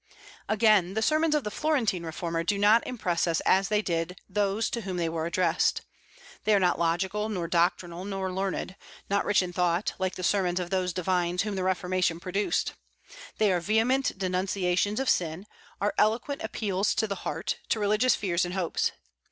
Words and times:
Again, 0.49 0.95
the 0.95 1.03
sermons 1.03 1.35
of 1.35 1.43
the 1.43 1.51
Florentine 1.51 2.03
reformer 2.03 2.43
do 2.43 2.57
not 2.57 2.87
impress 2.87 3.27
us 3.27 3.39
as 3.41 3.67
they 3.67 3.83
did 3.83 4.19
those 4.27 4.67
to 4.71 4.81
whom 4.81 4.97
they 4.97 5.07
were 5.07 5.27
addressed. 5.27 5.81
They 6.43 6.55
are 6.55 6.59
not 6.59 6.79
logical, 6.79 7.29
nor 7.29 7.47
doctrinal, 7.47 8.03
nor 8.03 8.31
learned, 8.33 8.75
not 9.11 9.25
rich 9.25 9.43
in 9.43 9.53
thought, 9.53 9.93
like 9.99 10.15
the 10.15 10.23
sermons 10.23 10.59
of 10.59 10.71
those 10.71 10.91
divines 10.91 11.43
whom 11.43 11.53
the 11.53 11.61
Reformation 11.63 12.19
produced. 12.19 12.73
They 13.37 13.51
are 13.51 13.59
vehement 13.59 14.17
denunciations 14.17 14.99
of 14.99 15.07
sin; 15.07 15.45
are 15.79 15.93
eloquent 15.99 16.41
appeals 16.43 16.95
to 16.95 17.05
the 17.05 17.17
heart, 17.21 17.59
to 17.69 17.79
religious 17.79 18.15
fears 18.15 18.43
and 18.43 18.55
hopes. 18.55 18.93